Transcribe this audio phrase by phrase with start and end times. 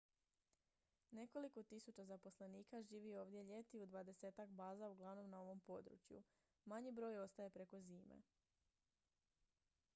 [1.11, 6.23] nekoliko tisuća zaposlenika živi ovdje ljeti u dvadesetak baza uglavnom na ovom području
[6.65, 8.21] manji broj ostaje preko zime